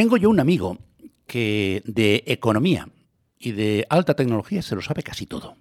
Tengo 0.00 0.16
yo 0.16 0.30
un 0.30 0.40
amigo 0.40 0.78
que 1.26 1.82
de 1.84 2.24
economía 2.26 2.88
y 3.38 3.52
de 3.52 3.84
alta 3.90 4.14
tecnología 4.14 4.62
se 4.62 4.74
lo 4.74 4.80
sabe 4.80 5.02
casi 5.02 5.26
todo. 5.26 5.56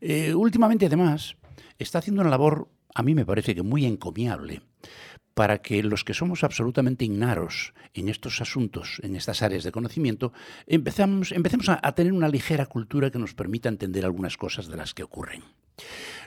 Eh, 0.00 0.32
últimamente, 0.34 0.86
además, 0.86 1.36
está 1.78 1.98
haciendo 1.98 2.22
una 2.22 2.30
labor, 2.30 2.70
a 2.94 3.02
mí 3.02 3.14
me 3.14 3.26
parece 3.26 3.54
que 3.54 3.60
muy 3.60 3.84
encomiable, 3.84 4.62
para 5.34 5.60
que 5.60 5.82
los 5.82 6.04
que 6.04 6.14
somos 6.14 6.42
absolutamente 6.42 7.04
ignaros 7.04 7.74
en 7.92 8.08
estos 8.08 8.40
asuntos, 8.40 8.98
en 9.02 9.14
estas 9.14 9.42
áreas 9.42 9.62
de 9.62 9.72
conocimiento, 9.72 10.32
empecemos, 10.66 11.30
empecemos 11.30 11.68
a, 11.68 11.94
tener 11.94 12.14
una 12.14 12.30
ligera 12.30 12.64
cultura 12.64 13.10
que 13.10 13.18
nos 13.18 13.34
permita 13.34 13.68
entender 13.68 14.06
algunas 14.06 14.38
cosas 14.38 14.68
de 14.68 14.78
las 14.78 14.94
que 14.94 15.02
ocurren. 15.02 15.42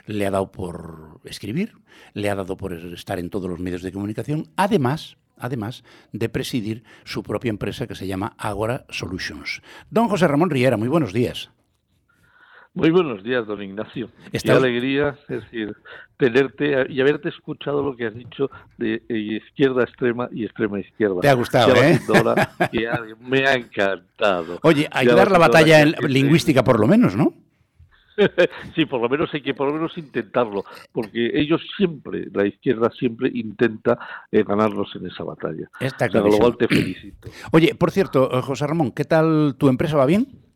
Le 0.06 0.24
ha 0.24 0.30
dado 0.30 0.52
por 0.52 1.20
escribir, 1.24 1.72
le 2.14 2.30
ha 2.30 2.36
dado 2.36 2.56
por 2.56 2.74
estar 2.74 3.18
en 3.18 3.28
todos 3.28 3.50
los 3.50 3.58
medios 3.58 3.82
de 3.82 3.90
comunicación, 3.90 4.52
además, 4.54 5.16
además 5.40 5.84
de 6.12 6.28
presidir 6.28 6.84
su 7.04 7.22
propia 7.22 7.50
empresa 7.50 7.86
que 7.86 7.94
se 7.94 8.06
llama 8.06 8.34
Agora 8.38 8.86
Solutions. 8.90 9.62
Don 9.90 10.08
José 10.08 10.28
Ramón 10.28 10.50
Riera, 10.50 10.76
muy 10.76 10.88
buenos 10.88 11.12
días. 11.12 11.50
Muy 12.74 12.90
buenos 12.90 13.24
días, 13.24 13.44
don 13.46 13.60
Ignacio. 13.60 14.08
Qué 14.30 14.52
alegría, 14.52 15.18
es 15.28 15.42
decir, 15.42 15.74
tenerte 16.16 16.86
y 16.88 17.00
haberte 17.00 17.30
escuchado 17.30 17.82
lo 17.82 17.96
que 17.96 18.06
has 18.06 18.14
dicho 18.14 18.50
de 18.76 19.02
eh, 19.08 19.40
izquierda 19.44 19.82
extrema 19.82 20.28
y 20.30 20.44
extrema 20.44 20.78
izquierda. 20.78 21.20
Te 21.20 21.28
ha 21.28 21.34
gustado, 21.34 21.74
¿eh? 21.74 21.98
me 23.20 23.46
ha 23.48 23.54
encantado. 23.54 24.60
Oye, 24.62 24.88
ayudar 24.92 25.30
la 25.30 25.38
batalla 25.38 25.84
lingüística 26.06 26.62
por 26.62 26.78
lo 26.78 26.86
menos, 26.86 27.16
¿no? 27.16 27.34
sí, 28.74 28.86
por 28.86 29.00
lo 29.00 29.08
menos 29.08 29.32
hay 29.32 29.42
que 29.42 29.54
por 29.54 29.68
lo 29.68 29.74
menos 29.74 29.96
intentarlo, 29.96 30.64
porque 30.92 31.30
ellos 31.34 31.60
siempre, 31.76 32.28
la 32.32 32.46
izquierda 32.46 32.90
siempre 32.98 33.30
intenta 33.32 33.98
eh, 34.30 34.42
ganarnos 34.42 34.94
en 34.96 35.06
esa 35.06 35.24
batalla. 35.24 35.68
Está 35.80 36.06
o 36.06 36.10
sea, 36.10 36.20
lo 36.20 36.56
te 36.56 36.68
felicito. 36.68 37.28
Oye, 37.52 37.74
por 37.74 37.90
cierto, 37.90 38.30
eh, 38.32 38.42
José 38.42 38.66
Ramón, 38.66 38.92
¿qué 38.92 39.04
tal 39.04 39.56
tu 39.58 39.68
empresa? 39.68 39.96
¿Va 39.96 40.06
bien? 40.06 40.48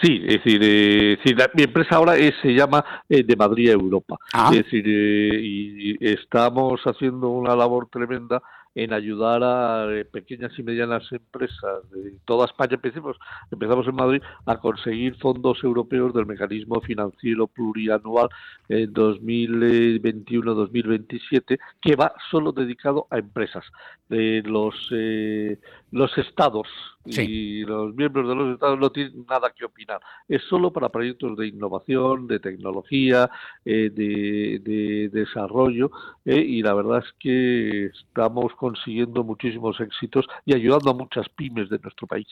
Sí, 0.00 0.22
es 0.24 0.42
decir, 0.42 0.60
eh, 0.62 1.18
mi 1.54 1.64
empresa 1.64 1.96
ahora 1.96 2.14
se 2.14 2.54
llama 2.54 2.84
eh, 3.08 3.22
de 3.22 3.36
Madrid 3.36 3.70
a 3.70 3.72
Europa. 3.72 4.16
Ah. 4.32 4.50
Es 4.52 4.64
decir, 4.64 4.84
eh, 4.86 5.40
y 5.40 6.06
estamos 6.06 6.80
haciendo 6.84 7.28
una 7.28 7.54
labor 7.54 7.88
tremenda 7.90 8.42
en 8.74 8.92
ayudar 8.92 9.42
a 9.42 9.90
eh, 9.92 10.04
pequeñas 10.04 10.52
y 10.58 10.62
medianas 10.62 11.10
empresas 11.12 11.90
de 11.90 12.18
toda 12.24 12.44
España. 12.46 12.74
Empecemos, 12.74 13.16
empezamos 13.50 13.86
en 13.86 13.94
Madrid 13.94 14.20
a 14.46 14.56
conseguir 14.58 15.14
fondos 15.16 15.62
europeos 15.62 16.12
del 16.14 16.24
mecanismo 16.26 16.80
financiero 16.80 17.46
plurianual 17.46 18.28
en 18.68 18.92
2021-2027, 18.94 21.58
que 21.80 21.96
va 21.96 22.12
solo 22.30 22.52
dedicado 22.52 23.06
a 23.10 23.18
empresas. 23.18 23.64
Eh, 24.10 24.42
los, 24.44 24.88
eh, 24.92 25.58
los 25.90 26.16
estados 26.18 26.68
y 27.04 27.64
los 27.64 27.94
miembros 27.94 28.28
de 28.28 28.34
los 28.34 28.54
estados 28.54 28.78
no 28.78 28.90
tienen 28.90 29.26
nada 29.28 29.50
que 29.50 29.64
opinar. 29.64 30.00
Es 30.28 30.42
solo 30.44 30.72
para 30.72 30.88
proyectos 30.88 31.36
de 31.36 31.48
innovación, 31.48 32.26
de 32.26 32.38
tecnología, 32.38 33.30
de, 33.64 33.90
de, 33.90 35.08
desarrollo, 35.12 35.90
y 36.24 36.62
la 36.62 36.74
verdad 36.74 37.02
es 37.04 37.12
que 37.18 37.86
estamos 37.86 38.54
consiguiendo 38.54 39.24
muchísimos 39.24 39.80
éxitos 39.80 40.26
y 40.44 40.54
ayudando 40.54 40.90
a 40.90 40.94
muchas 40.94 41.28
pymes 41.30 41.68
de 41.68 41.78
nuestro 41.78 42.06
país, 42.06 42.28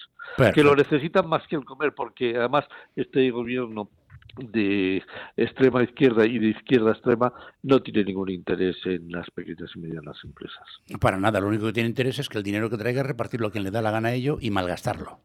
que 0.54 0.62
lo 0.62 0.74
necesitan 0.74 1.28
más 1.28 1.46
que 1.48 1.56
el 1.56 1.64
comer, 1.64 1.94
porque 1.94 2.36
además 2.36 2.64
este 2.96 3.30
gobierno 3.30 3.88
de 4.36 5.02
extrema 5.36 5.82
izquierda 5.82 6.26
y 6.26 6.38
de 6.38 6.48
izquierda 6.48 6.92
extrema 6.92 7.32
no 7.62 7.82
tiene 7.82 8.04
ningún 8.04 8.30
interés 8.30 8.76
en 8.84 9.10
las 9.10 9.30
pequeñas 9.30 9.70
y 9.74 9.80
medianas 9.80 10.16
empresas. 10.24 10.64
Para 11.00 11.18
nada, 11.18 11.40
lo 11.40 11.48
único 11.48 11.66
que 11.66 11.72
tiene 11.72 11.88
interés 11.88 12.18
es 12.18 12.28
que 12.28 12.38
el 12.38 12.44
dinero 12.44 12.70
que 12.70 12.78
traiga 12.78 13.02
repartirlo 13.02 13.48
a 13.48 13.50
quien 13.50 13.64
le 13.64 13.70
da 13.70 13.82
la 13.82 13.90
gana 13.90 14.08
a 14.10 14.14
ello 14.14 14.38
y 14.40 14.50
malgastarlo. 14.50 15.20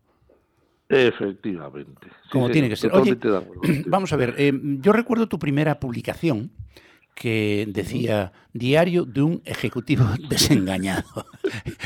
Efectivamente. 0.87 2.07
Como 2.31 2.49
tiene 2.49 2.69
que 2.69 2.75
ser. 2.75 2.91
vamos 3.87 4.13
a 4.13 4.15
ver, 4.15 4.35
eh, 4.37 4.53
yo 4.53 4.93
recuerdo 4.93 5.27
tu 5.27 5.39
primera 5.39 5.79
publicación 5.79 6.51
que 7.15 7.65
decía 7.69 8.33
Diario 8.53 9.05
de 9.05 9.21
un 9.21 9.41
ejecutivo 9.45 10.05
desengañado. 10.29 11.25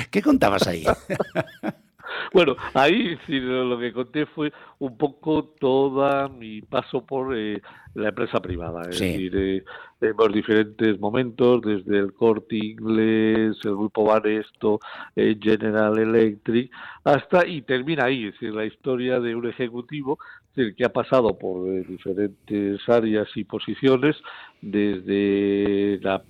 ¿Qué 0.10 0.22
contabas 0.22 0.68
ahí? 0.68 0.86
Bueno, 2.32 2.56
ahí 2.74 3.18
sí, 3.26 3.40
lo 3.40 3.80
que 3.80 3.92
conté 3.92 4.26
fue 4.28 4.54
un 4.78 4.98
poco 4.98 5.46
toda 5.60 6.28
mi 6.28 6.62
paso 6.62 7.06
por 7.06 7.36
eh, 7.36 7.62
la 7.96 8.10
empresa 8.10 8.40
privada. 8.40 8.82
Es 8.84 9.00
decir, 9.00 9.36
eh, 9.36 9.64
en 10.02 10.32
diferentes 10.32 11.00
momentos, 11.00 11.62
desde 11.62 11.98
el 11.98 12.14
Corte 12.14 12.56
Inglés, 12.56 13.58
el 13.64 13.76
Grupo 13.76 14.04
Banesto, 14.06 14.80
eh, 15.16 15.38
General 15.42 15.98
Electric, 15.98 16.72
hasta 17.04 17.48
y 17.48 17.64
termina 17.64 18.06
ahí, 18.06 18.28
es 18.28 18.34
decir, 18.34 18.54
la 18.54 18.66
historia 18.66 19.20
de 19.20 19.36
un 19.36 19.48
ejecutivo 19.48 20.20
que 20.56 20.86
ha 20.86 20.90
pasado 20.92 21.38
por 21.38 21.68
eh, 21.70 21.86
diferentes 21.88 22.82
áreas 22.90 23.28
y 23.36 23.44
posiciones, 23.44 24.16
desde 24.62 26.00
la 26.02 26.22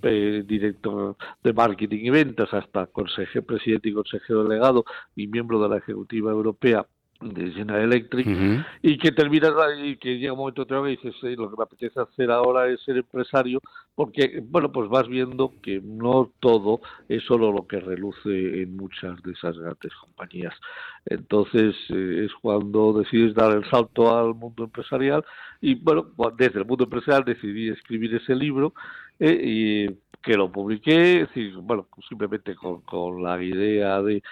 director 0.44 1.16
de 1.42 1.52
marketing 1.52 2.04
y 2.04 2.10
ventas 2.10 2.52
hasta 2.52 2.86
consejero, 2.86 3.44
presidente 3.44 3.88
y 3.88 3.92
consejero 3.92 4.44
delegado 4.44 4.84
y 5.16 5.26
miembro 5.26 5.60
de 5.60 5.68
la 5.68 5.78
Ejecutiva 5.78 6.30
Europea 6.30 6.86
de 7.20 7.50
General 7.52 7.82
Electric 7.82 8.26
y 8.82 8.98
que 8.98 9.12
terminas 9.12 9.52
y 9.82 9.96
que 9.96 10.18
llega 10.18 10.32
un 10.32 10.38
momento 10.38 10.62
otro 10.62 10.88
y 10.88 10.96
dices 10.96 11.14
lo 11.22 11.50
que 11.50 11.56
me 11.56 11.64
apetece 11.64 12.00
hacer 12.00 12.30
ahora 12.30 12.68
es 12.68 12.80
ser 12.82 12.96
empresario 12.96 13.60
porque 13.94 14.42
bueno 14.42 14.72
pues 14.72 14.88
vas 14.88 15.06
viendo 15.06 15.52
que 15.62 15.80
no 15.82 16.32
todo 16.40 16.80
es 17.08 17.22
solo 17.24 17.52
lo 17.52 17.66
que 17.66 17.78
reluce 17.78 18.62
en 18.62 18.76
muchas 18.76 19.22
de 19.22 19.32
esas 19.32 19.58
grandes 19.58 19.94
compañías. 19.96 20.54
Entonces 21.04 21.74
eh, 21.90 22.26
es 22.26 22.32
cuando 22.40 22.94
decides 22.94 23.34
dar 23.34 23.52
el 23.52 23.68
salto 23.68 24.16
al 24.16 24.34
mundo 24.34 24.64
empresarial 24.64 25.24
y 25.60 25.74
bueno 25.74 26.12
desde 26.38 26.60
el 26.60 26.64
mundo 26.64 26.84
empresarial 26.84 27.24
decidí 27.24 27.68
escribir 27.68 28.14
ese 28.14 28.34
libro 28.34 28.72
eh, 29.18 29.40
y 29.44 30.09
que 30.22 30.36
lo 30.36 30.50
publiqué, 30.52 31.26
bueno, 31.62 31.88
simplemente 32.08 32.54
con, 32.54 33.22
la 33.22 33.42
idea 33.42 34.02
de 34.02 34.22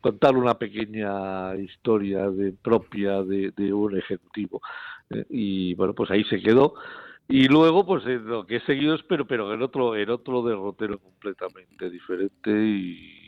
contar 0.00 0.36
una 0.36 0.54
pequeña 0.58 1.54
historia 1.56 2.30
de, 2.30 2.52
propia 2.52 3.22
de, 3.22 3.72
un 3.72 3.98
ejecutivo. 3.98 4.60
Eh, 5.10 5.24
y 5.28 5.74
bueno, 5.74 5.94
pues 5.94 6.10
ahí 6.10 6.24
se 6.24 6.40
quedó. 6.40 6.74
Y 7.28 7.48
luego, 7.48 7.84
pues 7.84 8.04
lo 8.04 8.46
que 8.46 8.56
he 8.56 8.60
seguido 8.60 8.94
es, 8.94 9.02
pero, 9.02 9.26
pero 9.26 9.52
en 9.52 9.60
otro, 9.60 9.96
en 9.96 10.08
otro 10.10 10.42
derrotero 10.42 10.98
completamente 10.98 11.90
diferente 11.90 12.50
y 12.50 13.26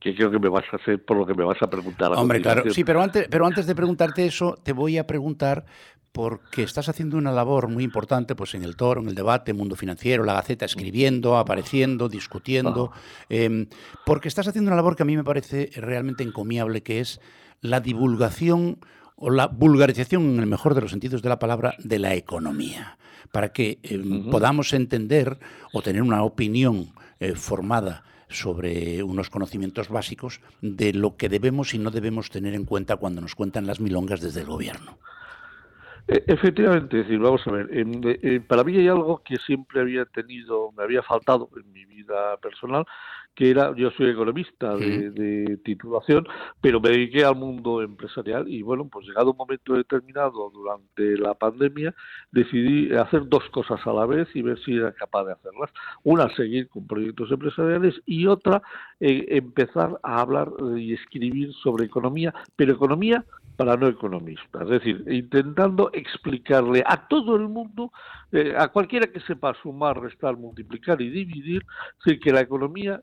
que 0.00 0.14
creo 0.14 0.30
que 0.30 0.38
me 0.38 0.48
vas 0.48 0.64
a 0.72 0.76
hacer 0.76 1.04
por 1.04 1.18
lo 1.18 1.26
que 1.26 1.34
me 1.34 1.44
vas 1.44 1.62
a 1.62 1.68
preguntar. 1.68 2.12
Hombre, 2.16 2.40
claro, 2.40 2.64
sí, 2.70 2.84
pero 2.84 3.02
antes, 3.02 3.28
pero 3.30 3.46
antes 3.46 3.66
de 3.66 3.74
preguntarte 3.74 4.24
eso, 4.24 4.56
te 4.62 4.72
voy 4.72 4.98
a 4.98 5.06
preguntar 5.06 5.64
porque 6.12 6.62
estás 6.62 6.88
haciendo 6.88 7.16
una 7.16 7.32
labor 7.32 7.68
muy 7.68 7.84
importante 7.84 8.34
pues 8.34 8.54
en 8.54 8.64
el 8.64 8.76
toro, 8.76 9.00
en 9.00 9.08
el 9.08 9.14
debate, 9.14 9.52
mundo 9.52 9.76
financiero, 9.76 10.24
la 10.24 10.34
Gaceta, 10.34 10.64
escribiendo, 10.64 11.38
apareciendo, 11.38 12.08
discutiendo, 12.08 12.92
em, 13.28 13.66
porque 14.04 14.28
estás 14.28 14.48
haciendo 14.48 14.68
una 14.68 14.76
labor 14.76 14.96
que 14.96 15.04
a 15.04 15.06
mí 15.06 15.16
me 15.16 15.24
parece 15.24 15.70
realmente 15.76 16.24
encomiable, 16.24 16.82
que 16.82 17.00
es 17.00 17.20
la 17.60 17.80
divulgación 17.80 18.78
o 19.16 19.30
la 19.30 19.46
vulgarización, 19.46 20.34
en 20.34 20.40
el 20.40 20.46
mejor 20.46 20.74
de 20.74 20.80
los 20.80 20.90
sentidos 20.90 21.22
de 21.22 21.28
la 21.28 21.38
palabra, 21.38 21.74
de 21.78 21.98
la 21.98 22.14
economía, 22.14 22.98
para 23.30 23.52
que 23.52 23.78
em, 23.82 24.30
podamos 24.30 24.72
entender 24.72 25.38
o 25.72 25.82
tener 25.82 26.02
una 26.02 26.24
opinión 26.24 26.92
eh, 27.20 27.34
formada 27.34 28.02
sobre 28.28 29.02
unos 29.02 29.28
conocimientos 29.28 29.88
básicos 29.88 30.40
de 30.62 30.92
lo 30.92 31.16
que 31.16 31.28
debemos 31.28 31.74
y 31.74 31.78
no 31.78 31.90
debemos 31.90 32.30
tener 32.30 32.54
en 32.54 32.64
cuenta 32.64 32.96
cuando 32.96 33.20
nos 33.20 33.34
cuentan 33.34 33.66
las 33.66 33.80
milongas 33.80 34.20
desde 34.20 34.40
el 34.40 34.46
gobierno. 34.46 34.98
E, 36.10 36.24
efectivamente, 36.26 36.96
decir, 36.96 37.20
vamos 37.20 37.46
a 37.46 37.52
ver, 37.52 37.68
para 38.48 38.64
mí 38.64 38.76
hay 38.76 38.88
algo 38.88 39.22
que 39.24 39.36
siempre 39.36 39.80
había 39.80 40.04
tenido, 40.06 40.72
me 40.76 40.82
había 40.82 41.02
faltado 41.04 41.48
en 41.56 41.70
mi 41.72 41.84
vida 41.84 42.36
personal, 42.38 42.84
que 43.36 43.50
era, 43.50 43.72
yo 43.76 43.92
soy 43.92 44.10
economista 44.10 44.74
de, 44.74 45.56
titulación, 45.64 46.26
pero 46.60 46.80
me 46.80 46.88
dediqué 46.88 47.24
al 47.24 47.36
mundo 47.36 47.80
empresarial 47.80 48.48
y 48.48 48.60
bueno, 48.62 48.88
pues 48.90 49.06
llegado 49.06 49.30
un 49.30 49.36
momento 49.36 49.74
determinado 49.74 50.50
durante 50.50 51.16
la 51.16 51.34
pandemia, 51.34 51.94
decidí 52.32 52.92
hacer 52.92 53.28
dos 53.28 53.48
cosas 53.50 53.78
a 53.86 53.92
la 53.92 54.04
vez 54.04 54.26
y 54.34 54.42
ver 54.42 54.58
si 54.64 54.78
era 54.78 54.92
capaz 54.92 55.26
de 55.26 55.34
hacerlas. 55.34 55.70
Una, 56.02 56.28
seguir 56.34 56.68
con 56.70 56.88
proyectos 56.88 57.30
empresariales 57.30 58.02
y 58.04 58.26
otra, 58.26 58.62
eh, 58.98 59.26
empezar 59.28 60.00
a 60.02 60.20
hablar 60.22 60.50
y 60.76 60.92
escribir 60.92 61.52
sobre 61.62 61.84
economía, 61.84 62.34
pero 62.56 62.72
economía 62.72 63.24
para 63.60 63.76
no 63.76 63.88
economistas, 63.88 64.62
es 64.62 64.70
decir, 64.70 65.04
intentando 65.06 65.90
explicarle 65.92 66.82
a 66.86 67.06
todo 67.08 67.36
el 67.36 67.46
mundo, 67.46 67.92
eh, 68.32 68.54
a 68.56 68.68
cualquiera 68.68 69.08
que 69.08 69.20
sepa 69.20 69.52
sumar, 69.62 70.00
restar, 70.00 70.34
multiplicar 70.38 70.98
y 71.02 71.10
dividir, 71.10 71.66
que 72.02 72.32
la 72.32 72.40
economía 72.40 73.02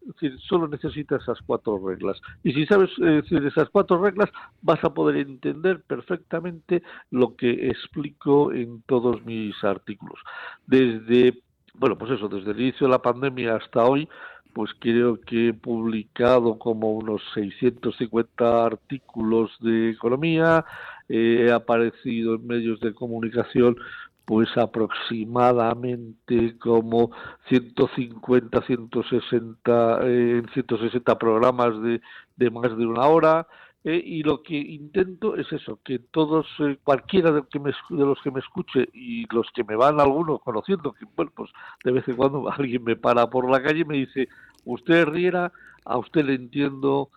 solo 0.49 0.67
necesita 0.67 1.17
esas 1.17 1.37
cuatro 1.45 1.79
reglas. 1.87 2.19
Y 2.43 2.53
si 2.53 2.65
sabes 2.65 2.89
eh, 2.97 3.21
decir 3.21 3.45
esas 3.45 3.69
cuatro 3.69 4.01
reglas, 4.01 4.31
vas 4.63 4.83
a 4.83 4.91
poder 4.95 5.17
entender 5.17 5.83
perfectamente 5.83 6.81
lo 7.11 7.35
que 7.35 7.67
explico 7.69 8.51
en 8.51 8.81
todos 8.87 9.23
mis 9.27 9.63
artículos. 9.63 10.19
Desde, 10.65 11.39
bueno, 11.75 11.99
pues 11.99 12.13
eso, 12.13 12.27
desde 12.29 12.49
el 12.49 12.61
inicio 12.61 12.87
de 12.87 12.93
la 12.93 13.01
pandemia 13.03 13.57
hasta 13.57 13.85
hoy, 13.85 14.09
pues 14.57 14.71
creo 14.79 15.21
que 15.21 15.49
he 15.49 15.53
publicado 15.53 16.57
como 16.57 16.93
unos 16.93 17.21
650 17.35 18.65
artículos 18.65 19.51
de 19.59 19.91
economía, 19.91 20.65
he 21.07 21.51
aparecido 21.51 22.33
en 22.33 22.47
medios 22.47 22.79
de 22.79 22.95
comunicación 22.95 23.77
pues 24.25 24.49
aproximadamente 24.57 26.57
como 26.57 27.11
150, 27.49 28.59
160, 28.63 29.99
eh, 30.01 30.41
160 30.51 31.19
programas 31.19 31.79
de, 31.83 32.01
de 32.35 32.49
más 32.49 32.75
de 32.75 32.87
una 32.87 33.05
hora, 33.05 33.45
eh, 33.89 34.03
y 34.03 34.21
lo 34.21 34.43
que 34.43 34.57
intento 34.57 35.37
es 35.37 35.49
eso, 35.53 35.79
que 35.81 35.99
todos, 35.99 36.45
eh, 36.59 36.77
cualquiera 36.83 37.31
de, 37.31 37.43
que 37.49 37.57
me, 37.57 37.71
de, 37.71 38.05
los 38.05 38.21
que 38.21 38.31
me 38.31 38.41
escuche 38.41 38.89
y 38.91 39.25
los 39.33 39.47
que 39.55 39.63
me 39.63 39.77
van 39.77 40.01
algunos 40.01 40.41
conociendo, 40.41 40.91
que 40.91 41.05
bueno, 41.15 41.31
pues 41.33 41.49
de 41.85 41.93
vez 41.93 42.05
en 42.09 42.17
cuando 42.17 42.49
alguien 42.51 42.83
me 42.83 42.97
para 42.97 43.29
por 43.29 43.49
la 43.49 43.63
calle 43.63 43.79
y 43.79 43.85
me 43.85 43.95
dice, 43.95 44.27
usted 44.67 45.05
Riera, 45.05 45.51
a 45.85 45.97
usted 45.97 46.25
le 46.25 46.35
entiendo, 46.35 47.09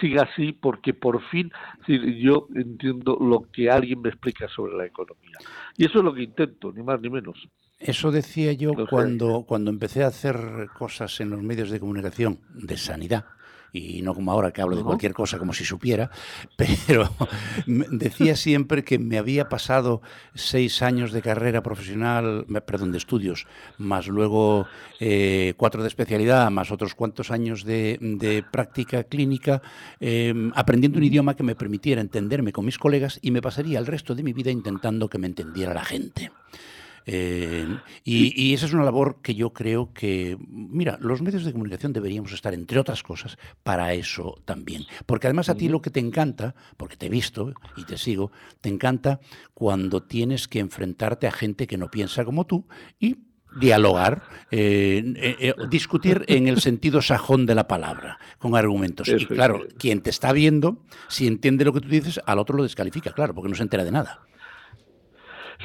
siga 0.00 0.22
así 0.22 0.52
porque 0.52 0.94
por 0.94 1.22
fin 1.30 1.50
yo 2.20 2.48
entiendo 2.54 3.16
lo 3.20 3.50
que 3.50 3.70
alguien 3.70 4.00
me 4.00 4.10
explica 4.10 4.48
sobre 4.48 4.76
la 4.76 4.86
economía. 4.86 5.38
Y 5.76 5.86
eso 5.86 5.98
es 5.98 6.04
lo 6.04 6.14
que 6.14 6.22
intento, 6.22 6.72
ni 6.72 6.82
más 6.82 7.00
ni 7.00 7.10
menos. 7.10 7.36
Eso 7.78 8.10
decía 8.10 8.52
yo 8.52 8.72
cuando, 8.88 9.44
cuando 9.46 9.70
empecé 9.70 10.04
a 10.04 10.08
hacer 10.08 10.68
cosas 10.76 11.20
en 11.20 11.30
los 11.30 11.42
medios 11.42 11.70
de 11.70 11.80
comunicación 11.80 12.40
de 12.54 12.76
sanidad 12.76 13.24
y 13.74 14.02
no 14.02 14.14
como 14.14 14.30
ahora 14.30 14.52
que 14.52 14.62
hablo 14.62 14.76
de 14.76 14.84
cualquier 14.84 15.12
cosa 15.12 15.36
como 15.36 15.52
si 15.52 15.64
supiera, 15.64 16.10
pero 16.86 17.10
decía 17.66 18.36
siempre 18.36 18.84
que 18.84 19.00
me 19.00 19.18
había 19.18 19.48
pasado 19.48 20.00
seis 20.34 20.80
años 20.80 21.10
de 21.10 21.20
carrera 21.20 21.62
profesional, 21.62 22.46
perdón, 22.64 22.92
de 22.92 22.98
estudios, 22.98 23.46
más 23.76 24.06
luego 24.06 24.66
eh, 25.00 25.54
cuatro 25.56 25.82
de 25.82 25.88
especialidad, 25.88 26.50
más 26.52 26.70
otros 26.70 26.94
cuantos 26.94 27.32
años 27.32 27.64
de, 27.64 28.44
práctica 28.52 29.02
clínica, 29.04 29.60
em, 29.98 30.52
aprendiendo 30.54 30.98
un 30.98 31.04
idioma 31.04 31.34
que 31.34 31.42
me 31.42 31.56
permitiera 31.56 32.00
entenderme 32.00 32.52
con 32.52 32.64
mis 32.64 32.78
colegas 32.78 33.18
y 33.22 33.32
me 33.32 33.42
pasaría 33.42 33.80
el 33.80 33.86
resto 33.86 34.14
de 34.14 34.22
mi 34.22 34.32
vida 34.32 34.52
intentando 34.52 35.08
que 35.08 35.18
me 35.18 35.26
entendiera 35.26 35.74
la 35.74 35.84
gente. 35.84 36.30
Eh, 37.06 37.66
y, 38.04 38.54
esa 38.54 38.66
es 38.66 38.72
una 38.72 38.84
labor 38.84 39.20
que 39.22 39.34
yo 39.34 39.52
creo 39.52 39.92
que, 39.92 40.36
mira, 40.48 40.98
los 41.00 41.22
medios 41.22 41.44
de 41.44 41.52
comunicación 41.52 41.92
deberíamos 41.92 42.32
estar, 42.32 42.54
entre 42.54 42.78
otras 42.78 43.02
cosas, 43.02 43.36
para 43.62 43.92
eso 43.94 44.40
también. 44.44 44.84
Porque 45.06 45.26
además 45.26 45.48
a 45.48 45.54
ti 45.54 45.68
lo 45.68 45.82
que 45.82 45.90
te 45.90 46.00
encanta, 46.00 46.54
porque 46.76 46.96
te 46.96 47.06
he 47.06 47.10
visto 47.10 47.52
y 47.76 47.84
te 47.84 47.98
sigo, 47.98 48.32
te 48.60 48.68
encanta 48.68 49.20
cuando 49.52 50.02
tienes 50.02 50.48
que 50.48 50.60
enfrentarte 50.60 51.26
a 51.26 51.32
gente 51.32 51.66
que 51.66 51.78
no 51.78 51.90
piensa 51.90 52.24
como 52.24 52.46
tú 52.46 52.66
y 52.98 53.16
dialogar, 53.56 54.22
eh, 54.50 55.14
eh, 55.16 55.54
discutir 55.68 56.24
en 56.26 56.48
el 56.48 56.60
sentido 56.60 57.02
sajón 57.02 57.46
de 57.46 57.54
la 57.54 57.68
palabra, 57.68 58.18
con 58.38 58.56
argumentos. 58.56 59.08
y 59.08 59.26
claro, 59.26 59.62
quien 59.78 60.00
te 60.00 60.10
está 60.10 60.32
viendo, 60.32 60.82
si 61.08 61.26
entiende 61.26 61.64
lo 61.64 61.72
que 61.72 61.80
tú 61.80 61.88
dices, 61.88 62.20
al 62.26 62.38
otro 62.38 62.56
lo 62.56 62.62
descalifica, 62.62 63.12
claro, 63.12 63.34
porque 63.34 63.48
no 63.48 63.54
se 63.54 63.62
entera 63.62 63.84
de 63.84 63.92
nada. 63.92 64.20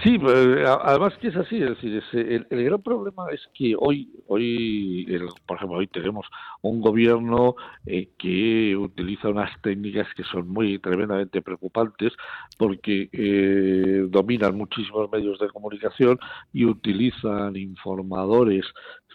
Sí, 0.03 0.17
pues, 0.17 0.35
además 0.65 1.17
que 1.17 1.27
es 1.27 1.35
así, 1.35 1.61
es 1.61 1.81
decir, 1.81 2.03
el, 2.49 2.63
gran 2.63 2.81
problema 2.81 3.27
es 3.31 3.41
que 3.53 3.75
hoy, 3.77 4.09
hoy, 4.27 5.05
por 5.45 5.57
ejemplo, 5.57 5.77
hoy 5.77 5.87
tenemos 5.87 6.25
un 6.61 6.79
gobierno 6.79 7.55
eh, 7.85 8.09
que 8.17 8.77
utiliza 8.77 9.29
unas 9.29 9.49
técnicas 9.61 10.07
que 10.15 10.23
son 10.23 10.47
muy 10.47 10.79
tremendamente 10.79 11.41
preocupantes 11.41 12.13
porque 12.57 13.09
eh, 13.11 14.05
dominan 14.09 14.55
muchísimos 14.55 15.11
medios 15.11 15.39
de 15.39 15.49
comunicación 15.49 16.19
y 16.53 16.65
utilizan 16.65 17.55
informadores 17.55 18.65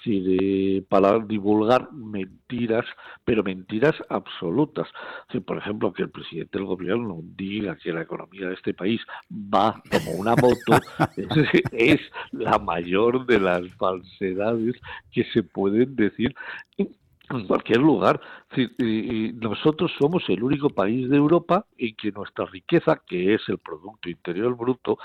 de, 0.05 0.85
para 0.89 1.19
divulgar 1.19 1.93
mentiras, 1.93 2.85
pero 3.25 3.43
mentiras 3.43 3.95
absolutas. 4.09 4.89
por 5.45 5.59
ejemplo, 5.59 5.93
que 5.93 6.03
el 6.03 6.11
presidente 6.11 6.59
del 6.59 6.67
gobierno 6.67 7.21
diga 7.23 7.77
que 7.77 7.93
la 7.93 8.03
economía 8.03 8.49
de 8.49 8.55
este 8.55 8.75
país 8.75 9.01
va 9.31 9.83
como 9.91 10.13
una 10.13 10.35
moto, 10.37 10.85
es 11.73 12.01
la 12.33 12.59
mayor 12.59 13.27
de 13.27 13.41
las 13.41 13.67
falsedades 13.75 14.75
que 15.13 15.25
se 15.33 15.43
pueden 15.43 15.97
decir 15.97 16.35
en 17.31 17.47
cualquier 17.47 17.79
lugar. 17.79 18.21
nosotros 19.41 19.93
somos 19.99 20.23
el 20.29 20.43
único 20.43 20.71
país 20.71 21.09
de 21.09 21.17
Europa 21.17 21.67
en 21.79 21.95
que 21.97 22.13
nuestra 22.13 22.45
riqueza, 22.47 23.01
que 23.07 23.35
es 23.35 23.43
el 23.49 23.59
Producto 23.59 24.09
Interior 24.09 24.55
Bruto, 24.57 24.99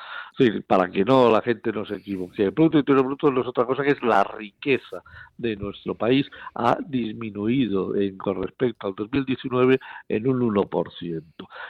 para 0.68 0.90
que 0.90 1.06
no 1.06 1.32
la 1.32 1.42
gente 1.42 1.72
no 1.72 1.86
se 1.86 1.96
equivoque, 1.96 2.44
el 2.44 2.54
Producto 2.54 2.80
Interior 2.80 3.06
Bruto 3.06 3.32
no 3.32 3.42
es 3.42 3.48
otra 3.48 3.66
cosa 3.66 3.84
que 3.84 3.92
es 3.92 4.04
la 4.04 4.24
riqueza 4.24 5.02
de 5.38 5.56
nuestro 5.56 5.96
país, 5.96 6.30
ha 6.56 6.78
disminuido 6.86 7.96
en, 7.96 8.18
con 8.18 8.42
respecto 8.42 8.88
al 8.88 8.96
2019 8.96 9.80
en 10.10 10.28
un 10.28 10.40
1%. 10.42 11.24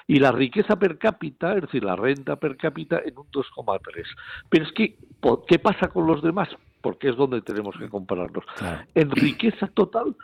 Y 0.07 0.19
la 0.19 0.31
riqueza 0.31 0.77
per 0.77 0.97
cápita, 0.97 1.55
es 1.55 1.61
decir, 1.61 1.83
la 1.83 1.95
renta 1.95 2.37
per 2.37 2.57
cápita, 2.57 3.01
en 3.05 3.17
un 3.17 3.27
2,3%. 3.31 4.05
Pero 4.49 4.65
es 4.65 4.71
que, 4.73 4.97
¿qué 5.47 5.59
pasa 5.59 5.89
con 5.89 6.07
los 6.07 6.21
demás? 6.21 6.49
Porque 6.81 7.09
es 7.09 7.15
donde 7.15 7.41
tenemos 7.41 7.75
que 7.77 7.89
compararnos. 7.89 8.43
En 8.95 9.11
riqueza 9.11 9.67
total, 9.67 10.15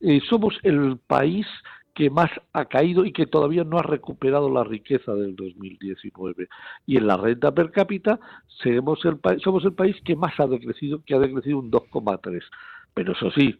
eh, 0.00 0.20
somos 0.28 0.58
el 0.62 0.98
país 1.06 1.46
que 1.94 2.08
más 2.10 2.30
ha 2.52 2.64
caído 2.64 3.04
y 3.04 3.12
que 3.12 3.26
todavía 3.26 3.64
no 3.64 3.78
ha 3.78 3.82
recuperado 3.82 4.48
la 4.50 4.64
riqueza 4.64 5.14
del 5.14 5.36
2019. 5.36 6.48
Y 6.86 6.96
en 6.96 7.06
la 7.06 7.16
renta 7.16 7.52
per 7.52 7.70
cápita 7.70 8.18
somos 8.46 9.04
el, 9.04 9.18
somos 9.40 9.64
el 9.64 9.74
país 9.74 9.96
que 10.04 10.16
más 10.16 10.38
ha 10.40 10.46
decrecido, 10.46 11.02
que 11.04 11.14
ha 11.14 11.18
decrecido 11.18 11.58
un 11.58 11.70
2,3. 11.70 12.42
Pero 12.94 13.12
eso 13.12 13.30
sí, 13.32 13.58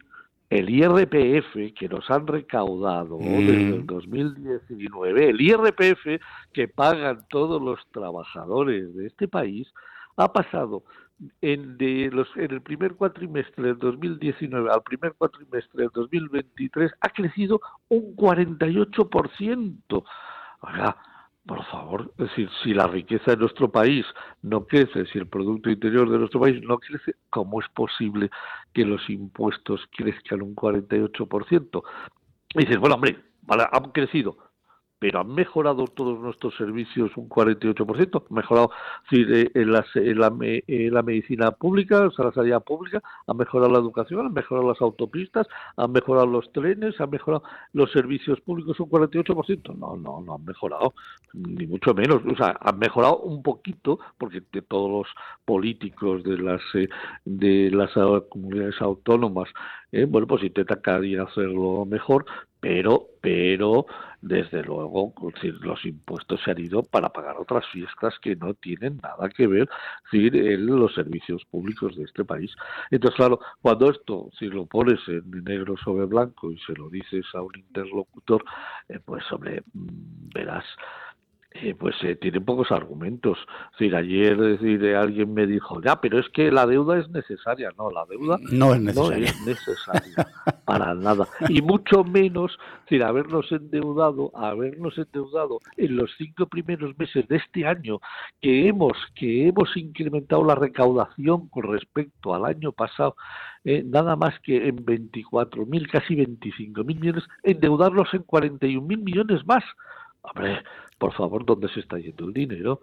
el 0.49 0.69
IRPF 0.71 1.75
que 1.75 1.89
nos 1.89 2.11
han 2.11 2.27
recaudado 2.27 3.19
desde 3.19 3.77
el 3.77 3.87
2019, 3.87 5.31
el 5.31 5.41
IRPF 5.41 6.23
que 6.53 6.69
pagan 6.69 7.27
todos 7.29 7.61
los 7.61 7.79
trabajadores 7.91 8.95
de 8.95 9.07
este 9.07 9.29
país, 9.29 9.73
ha 10.17 10.33
pasado 10.33 10.85
en, 11.41 11.77
de 11.79 12.11
los, 12.13 12.29
en 12.37 12.51
el 12.51 12.63
primer 12.63 12.95
cuatrimestre 12.95 13.69
del 13.69 13.79
2019 13.79 14.71
al 14.71 14.83
primer 14.83 15.15
cuatrimestre 15.15 15.83
del 15.83 15.91
2023 15.93 16.93
ha 17.01 17.09
crecido 17.09 17.61
un 17.89 18.17
48%. 18.17 20.05
Oiga, 20.61 20.97
por 21.47 21.65
favor, 21.67 22.13
es 22.19 22.29
decir, 22.29 22.49
si 22.63 22.73
la 22.73 22.87
riqueza 22.87 23.33
de 23.33 23.39
nuestro 23.39 23.71
país 23.71 24.07
no 24.43 24.65
crece, 24.65 25.07
si 25.07 25.19
el 25.19 25.27
Producto 25.27 25.71
Interior 25.71 26.09
de 26.09 26.19
nuestro 26.19 26.41
país 26.41 26.63
no 26.63 26.79
crece, 26.79 27.17
¿cómo 27.31 27.61
es 27.61 27.69
posible 27.71 28.31
que 28.73 28.85
los 28.85 29.09
impuestos 29.11 29.81
crezcan 29.97 30.43
un 30.43 30.55
48%? 30.55 31.83
Y 32.55 32.59
dices, 32.61 32.79
bueno, 32.79 32.95
hombre, 32.95 33.19
vale, 33.43 33.65
han 33.73 33.91
crecido, 33.91 34.37
pero 35.03 35.19
han 35.19 35.35
mejorado 35.35 35.89
todos 35.89 36.21
nuestros 36.21 36.55
servicios 36.55 37.11
un 37.17 37.29
48%, 37.29 38.23
han 38.31 38.37
mejorado 38.37 38.71
en, 39.11 39.73
la, 40.93 41.03
medicina 41.03 41.51
pública, 41.51 42.05
en 42.05 42.25
la 42.25 42.31
sanidad 42.31 42.63
pública, 42.63 43.03
han 43.27 43.37
mejorado 43.37 43.73
la 43.73 43.81
educación, 43.81 44.27
han 44.27 44.33
mejorado 44.33 44.69
las 44.69 44.81
autopistas, 44.81 45.49
han 45.77 45.91
mejorado 45.91 46.29
los 46.29 46.53
trenes, 46.53 47.01
han 47.01 47.11
mejorado 47.11 47.43
los 47.73 47.91
servicios 47.91 48.41
públicos 48.43 48.79
un 48.79 48.91
48%. 48.91 49.77
No, 49.77 49.97
no, 49.97 50.21
no 50.21 50.37
han 50.37 50.45
mejorado, 50.45 50.95
ni 51.33 51.67
mucho 51.67 51.95
menos. 51.95 52.23
O 52.25 52.37
sea, 52.37 52.57
han 52.61 52.79
mejorado 52.79 53.23
un 53.23 53.43
poquito, 53.43 53.99
porque 54.19 54.41
de 54.53 54.63
todos 54.63 54.89
los 54.89 55.09
políticos 55.45 56.23
de 56.23 56.39
las, 56.39 56.61
eh, 56.75 56.89
de 57.25 57.73
las 57.73 57.91
comunidades 58.29 58.81
autónomas, 58.81 59.49
eh, 59.93 60.07
bueno, 60.07 60.27
pues 60.27 60.43
intentan 60.43 60.81
cada 60.81 61.01
día 61.01 61.23
hacerlo 61.23 61.85
mejor, 61.85 62.25
pero, 62.61 63.09
pero 63.21 63.87
desde 64.23 64.63
luego 64.63 65.13
los 65.61 65.85
impuestos 65.85 66.41
se 66.45 66.53
han 66.53 66.61
ido 66.61 66.83
para 66.83 67.11
pagar 67.11 67.37
otras 67.39 67.67
fiestas 67.73 68.15
que 68.21 68.37
no 68.37 68.55
tienen 68.55 69.01
nada 69.03 69.29
que 69.29 69.47
ver 69.47 69.69
en 70.13 70.67
los 70.67 70.95
servicios 70.95 71.45
públicos 71.51 71.97
de 71.97 72.05
este 72.05 72.25
país. 72.25 72.55
Entonces, 72.91 73.17
claro, 73.17 73.41
cuando 73.61 73.91
esto, 73.91 74.31
si 74.39 74.47
lo 74.47 74.65
pones 74.67 75.01
en 75.09 75.29
negro 75.45 75.77
sobre 75.77 76.07
blanco 76.07 76.53
y 76.53 76.59
se 76.61 76.73
lo 76.73 76.89
dices 76.89 77.27
a 77.35 77.43
un 77.43 77.53
interlocutor, 77.57 78.45
eh, 78.89 79.01
pues 79.05 79.25
hombre, 79.33 79.63
mm, 79.75 80.29
verás 80.33 80.65
eh, 81.63 81.77
pues 81.79 81.95
eh, 82.03 82.17
tiene 82.17 82.41
pocos 82.41 82.73
argumentos. 82.73 83.39
decir, 83.73 83.95
ayer 83.95 84.37
decir, 84.37 84.97
alguien 84.97 85.33
me 85.33 85.47
dijo, 85.47 85.81
ya, 85.81 86.01
pero 86.01 86.19
es 86.19 86.29
que 86.31 86.51
la 86.51 86.67
deuda 86.67 86.99
es 86.99 87.09
necesaria. 87.11 87.71
No, 87.79 87.89
la 87.89 88.05
deuda 88.07 88.37
no 88.51 88.75
es 88.75 88.81
necesaria, 89.47 90.27
para 90.65 90.93
nada. 90.95 91.29
Y 91.49 91.63
mucho 91.63 92.03
menos, 92.03 92.59
decir, 92.83 93.05
habernos 93.05 93.53
endeudado, 93.53 94.33
habernos 94.35 94.99
endeudado 94.99 95.61
en 95.77 95.97
los 95.97 96.11
cinco 96.19 96.47
primeros 96.47 96.99
meses 96.99 97.29
de 97.29 97.37
este 97.37 97.65
año, 97.65 98.01
que 98.41 98.67
hemos, 98.67 98.97
que 99.15 99.47
hemos 99.47 99.77
incrementado 99.77 100.45
la 100.45 100.57
recaudación 100.57 101.49
con 101.49 101.63
respecto 101.73 102.35
al 102.35 102.45
año 102.45 102.73
pasado, 102.73 103.15
eh, 103.63 103.85
nada 103.87 104.17
más 104.17 104.35
que 104.41 104.67
en 104.67 104.85
24.000, 104.85 105.91
casi 105.93 106.17
25.000 106.17 106.85
millones, 106.85 107.25
endeudarlos 107.45 108.13
en 108.15 108.25
41.000 108.25 108.83
millones 108.99 109.47
más. 109.47 109.63
Hombre, 110.23 110.63
por 111.03 111.15
favor, 111.15 111.45
¿dónde 111.45 111.69
se 111.69 111.81
está 111.81 111.99
yendo 111.99 112.27
el 112.27 112.33
dinero? 112.33 112.81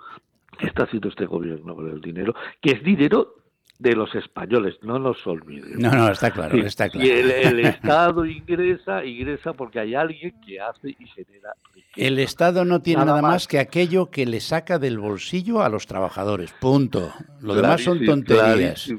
¿Qué 0.57 0.67
está 0.67 0.83
haciendo 0.83 1.07
este 1.07 1.25
gobierno 1.25 1.73
con 1.73 1.89
el 1.89 2.01
dinero? 2.01 2.35
Que 2.59 2.71
es 2.71 2.83
dinero 2.83 3.35
de 3.77 3.95
los 3.95 4.13
españoles, 4.13 4.75
no 4.81 4.99
nos 4.99 5.25
olvidemos. 5.25 5.79
No, 5.79 5.89
no, 5.89 6.11
está 6.11 6.29
claro, 6.29 6.57
está 6.57 6.89
claro. 6.89 7.07
Y 7.07 7.11
el, 7.11 7.59
Estado 7.65 8.25
ingresa, 8.25 9.05
ingresa 9.05 9.53
porque 9.53 9.79
hay 9.79 9.95
alguien 9.95 10.35
que 10.45 10.59
hace 10.59 10.89
y 10.89 11.07
genera 11.07 11.53
riqueza. 11.73 11.93
El 11.95 12.19
Estado 12.19 12.65
no 12.65 12.81
tiene 12.81 13.05
nada, 13.05 13.21
más. 13.21 13.47
que 13.47 13.57
aquello 13.57 14.07
que 14.07 14.25
le 14.25 14.41
saca 14.41 14.79
del 14.79 14.99
bolsillo 14.99 15.61
a 15.61 15.69
los 15.69 15.87
trabajadores, 15.87 16.51
punto. 16.59 17.13
Lo 17.39 17.55
demás 17.55 17.81
son 17.81 18.03
tonterías. 18.03 18.91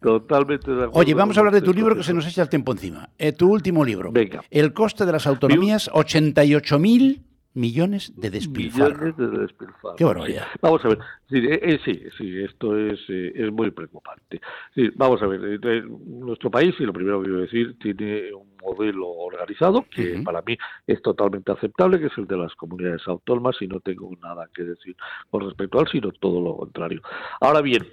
Totalmente 0.00 0.70
de 0.70 0.84
acuerdo. 0.84 1.00
Oye, 1.00 1.14
vamos 1.14 1.36
a 1.36 1.40
hablar 1.40 1.54
de 1.54 1.62
tu 1.62 1.74
libro 1.74 1.96
que 1.96 2.04
se 2.04 2.14
nos 2.14 2.28
echa 2.28 2.42
el 2.42 2.48
tiempo 2.48 2.70
encima. 2.70 3.10
Eh, 3.18 3.32
tu 3.32 3.50
último 3.50 3.84
libro. 3.84 4.12
Venga. 4.12 4.44
El 4.52 4.72
coste 4.72 5.04
de 5.04 5.10
las 5.10 5.26
autonomías, 5.26 5.90
88.000 5.90 7.24
millones 7.54 8.12
de 8.16 8.30
despilfarro. 8.30 8.94
Millones 8.94 9.16
de 9.16 9.38
despilfarro. 9.38 9.96
Qué 9.96 10.04
barbaridad. 10.04 10.46
Vamos 10.60 10.84
a 10.84 10.88
ver. 10.88 10.98
Sí, 11.28 11.38
eh, 11.38 11.60
eh, 11.62 11.80
sí, 11.84 12.02
sí, 12.16 12.42
esto 12.42 12.76
es, 12.76 12.98
es 13.08 13.52
muy 13.52 13.70
preocupante. 13.70 14.40
Sí, 14.74 14.90
vamos 14.94 15.22
a 15.22 15.26
ver. 15.26 15.60
nuestro 16.06 16.50
país, 16.50 16.74
y 16.78 16.84
lo 16.84 16.92
primero 16.92 17.20
que 17.20 17.28
quiero 17.28 17.40
decir, 17.42 17.78
tiene 17.78 18.32
un 18.32 18.56
modelo 18.62 19.08
organizado 19.08 19.84
que 19.90 20.20
para 20.24 20.42
mí 20.42 20.56
es 20.86 21.00
totalmente 21.02 21.52
aceptable, 21.52 21.98
que 21.98 22.06
es 22.06 22.18
el 22.18 22.26
de 22.26 22.36
las 22.36 22.54
comunidades 22.54 23.02
autónomas, 23.06 23.56
y 23.60 23.66
no 23.66 23.80
tengo 23.80 24.10
nada 24.22 24.48
que 24.54 24.64
decir 24.64 24.96
con 25.30 25.44
respecto 25.44 25.80
al, 25.80 25.88
sino 25.88 26.12
todo 26.12 26.40
lo 26.40 26.56
contrario. 26.56 27.00
Ahora 27.40 27.60
bien, 27.60 27.86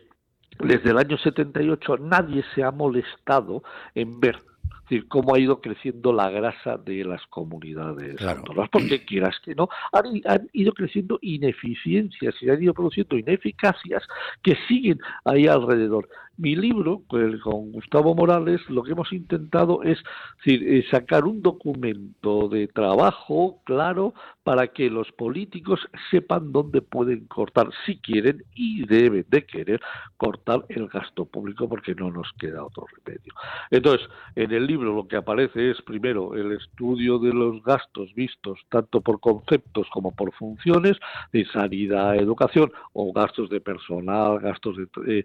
desde 0.60 0.90
el 0.90 0.98
año 0.98 1.18
78 1.18 1.98
nadie 1.98 2.44
se 2.56 2.64
ha 2.64 2.72
molestado 2.72 3.64
en 3.94 4.20
ver 4.20 4.42
decir, 4.84 5.08
cómo 5.08 5.36
ha 5.36 5.40
ido 5.40 5.62
creciendo 5.62 6.14
la 6.14 6.30
grasa 6.30 6.78
de 6.78 7.04
las 7.04 7.26
comunidades 7.28 8.22
autónomas, 8.22 8.70
porque 8.70 9.04
quieras 9.06 9.36
que 9.44 9.56
no, 9.56 9.70
han, 9.92 10.22
han, 10.26 10.50
ido 10.54 10.74
creciendo 10.74 11.20
ineficiencias 11.22 12.36
y 12.42 12.50
han 12.50 12.62
ido 12.62 12.74
produciendo 12.74 13.18
ineficacias 13.18 14.04
que 14.42 14.56
siguen 14.68 15.00
ahí 15.26 15.48
alrededor 15.48 16.08
mi 16.38 16.56
libro, 16.56 17.02
pues, 17.10 17.42
con 17.42 17.72
Gustavo 17.72 18.14
Morales, 18.14 18.62
lo 18.70 18.84
que 18.84 18.92
hemos 18.92 19.12
intentado 19.12 19.82
es, 19.84 19.98
eh, 20.46 20.86
sacar 20.90 21.26
un 21.26 21.42
documento 21.42 22.48
de 22.48 22.68
trabajo 22.68 23.60
claro 23.66 24.14
para 24.44 24.68
que 24.68 24.90
los 24.90 25.12
políticos 25.12 25.80
sepan 26.12 26.52
dónde 26.52 26.82
pueden 26.82 27.26
cortar, 27.26 27.70
si 27.86 27.98
quieren 27.98 28.44
y 28.54 28.86
deben 28.86 29.26
de 29.30 29.46
querer 29.46 29.82
cortar 30.16 30.64
el 30.70 30.88
gasto 30.88 31.26
público, 31.26 31.68
porque 31.68 31.96
no 31.96 32.12
nos 32.12 32.32
queda 32.34 32.64
otro 32.64 32.86
remedio. 33.04 33.34
Entonces, 33.72 34.08
en 34.36 34.52
el 34.52 34.57
libro 34.66 34.96
lo 34.96 35.08
que 35.08 35.18
aparece 35.18 35.72
es, 35.72 35.82
primero, 35.82 36.34
el 36.34 36.54
estudio 36.54 37.20
de 37.20 37.34
los 37.34 37.62
gastos 37.64 38.14
vistos 38.16 38.60
tanto 38.70 39.02
por 39.02 39.20
conceptos 39.20 39.88
como 39.92 40.16
por 40.16 40.34
funciones, 40.34 40.98
de 41.32 41.46
sanidad, 41.46 42.16
educación, 42.16 42.72
o 42.94 43.14
gastos 43.14 43.50
de 43.50 43.62
personal, 43.62 44.40
gastos 44.40 44.78
de... 44.78 44.88
Eh, 45.08 45.24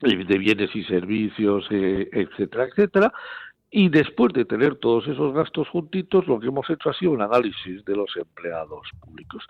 de 0.00 0.38
bienes 0.38 0.74
y 0.74 0.82
servicios, 0.84 1.66
eh, 1.70 2.08
etcétera, 2.12 2.64
etcétera. 2.64 3.12
Y 3.70 3.88
después 3.88 4.32
de 4.32 4.44
tener 4.44 4.76
todos 4.76 5.06
esos 5.08 5.34
gastos 5.34 5.68
juntitos, 5.68 6.26
lo 6.26 6.38
que 6.38 6.48
hemos 6.48 6.68
hecho 6.70 6.90
ha 6.90 6.94
sido 6.94 7.12
un 7.12 7.22
análisis 7.22 7.84
de 7.84 7.96
los 7.96 8.14
empleados 8.16 8.88
públicos. 9.00 9.44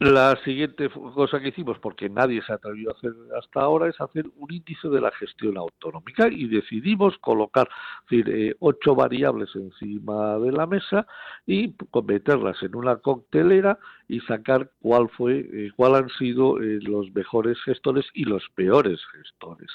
La 0.00 0.36
siguiente 0.44 0.88
cosa 0.90 1.40
que 1.40 1.48
hicimos, 1.48 1.76
porque 1.80 2.08
nadie 2.08 2.40
se 2.42 2.52
ha 2.52 2.54
atrevido 2.54 2.92
a 2.92 2.96
hacer 2.96 3.12
hasta 3.36 3.62
ahora, 3.62 3.88
es 3.88 4.00
hacer 4.00 4.26
un 4.36 4.52
índice 4.52 4.88
de 4.88 5.00
la 5.00 5.10
gestión 5.10 5.56
autonómica 5.56 6.28
y 6.28 6.46
decidimos 6.46 7.18
colocar 7.18 7.68
eh, 8.12 8.54
ocho 8.60 8.94
variables 8.94 9.50
encima 9.56 10.38
de 10.38 10.52
la 10.52 10.66
mesa 10.66 11.04
y 11.46 11.74
meterlas 12.06 12.62
en 12.62 12.76
una 12.76 12.96
coctelera 12.98 13.76
y 14.06 14.20
sacar 14.20 14.70
cuál 14.80 15.08
fue, 15.08 15.40
eh, 15.40 15.72
cuál 15.74 15.96
han 15.96 16.08
sido 16.10 16.62
eh, 16.62 16.78
los 16.80 17.12
mejores 17.12 17.60
gestores 17.64 18.06
y 18.14 18.24
los 18.24 18.48
peores 18.54 19.00
gestores 19.12 19.70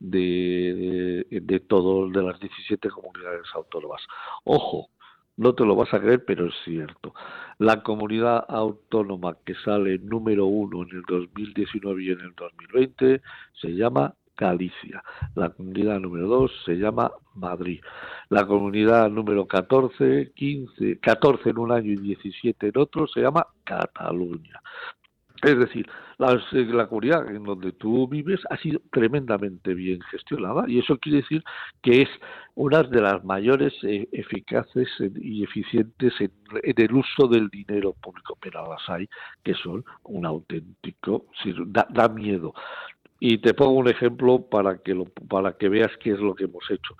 de, 0.00 1.24
de, 1.30 1.40
de 1.40 1.60
de 1.60 2.22
las 2.22 2.40
17 2.40 2.90
comunidades 2.90 3.46
autónomas. 3.54 4.02
Ojo, 4.42 4.88
no 5.38 5.54
te 5.54 5.64
lo 5.64 5.76
vas 5.76 5.94
a 5.94 6.00
creer, 6.00 6.24
pero 6.24 6.48
es 6.48 6.54
cierto. 6.64 7.14
La 7.58 7.82
comunidad 7.82 8.44
autónoma 8.48 9.36
que 9.44 9.54
sale 9.64 9.98
número 9.98 10.46
uno 10.46 10.84
en 10.84 10.96
el 10.96 11.02
2019 11.02 12.04
y 12.04 12.10
en 12.10 12.20
el 12.20 12.34
2020 12.36 13.20
se 13.60 13.68
llama 13.74 14.14
Galicia. 14.36 15.02
La 15.34 15.50
comunidad 15.50 15.98
número 15.98 16.28
dos 16.28 16.52
se 16.64 16.76
llama 16.76 17.10
Madrid. 17.34 17.80
La 18.28 18.46
comunidad 18.46 19.10
número 19.10 19.48
14, 19.48 20.30
15, 20.36 21.00
14 21.00 21.50
en 21.50 21.58
un 21.58 21.72
año 21.72 21.90
y 21.90 21.96
17 21.96 22.68
en 22.68 22.78
otro 22.78 23.08
se 23.08 23.22
llama 23.22 23.44
Cataluña. 23.64 24.62
Es 25.42 25.58
decir, 25.58 25.88
la, 26.18 26.86
comunidad 26.88 27.30
en 27.30 27.44
donde 27.44 27.72
tú 27.72 28.08
vives 28.08 28.40
ha 28.50 28.56
sido 28.56 28.80
tremendamente 28.90 29.72
bien 29.74 30.00
gestionada 30.10 30.64
y 30.66 30.80
eso 30.80 30.98
quiere 30.98 31.18
decir 31.18 31.44
que 31.80 32.02
es 32.02 32.08
una 32.56 32.82
de 32.82 33.00
las 33.00 33.24
mayores 33.24 33.72
eh, 33.84 34.08
eficaces 34.10 34.88
y 35.20 35.44
eficientes 35.44 36.12
en, 36.20 36.32
el 36.64 36.92
uso 36.92 37.28
del 37.28 37.48
dinero 37.50 37.92
público, 37.92 38.36
pero 38.40 38.68
las 38.68 38.88
hay 38.88 39.08
que 39.44 39.54
son 39.54 39.84
un 40.04 40.26
auténtico, 40.26 41.26
da, 41.66 41.86
da 41.90 42.08
miedo. 42.08 42.52
Y 43.20 43.38
te 43.38 43.54
pongo 43.54 43.72
un 43.72 43.88
ejemplo 43.88 44.42
para 44.48 44.78
que, 44.78 44.94
lo, 44.94 45.04
para 45.04 45.56
que 45.56 45.68
veas 45.68 45.90
qué 46.00 46.12
es 46.12 46.20
lo 46.20 46.34
que 46.34 46.44
hemos 46.44 46.68
hecho 46.70 46.96